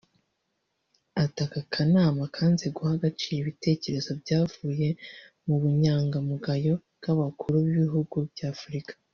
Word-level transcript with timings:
Ati” 1.23 1.39
Aka 1.45 1.61
kanama 1.73 2.21
kanze 2.35 2.65
guha 2.75 2.91
agaciro 2.97 3.37
ibitekerezo 3.41 4.11
byavuye 4.21 4.87
mu 5.45 5.55
bunyangamugayo 5.61 6.73
bw’Abakuru 6.97 7.55
b’Ibihugu 7.65 8.17
bya 8.33 8.47
Afurika” 8.55 8.93